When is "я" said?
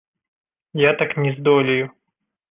0.83-0.93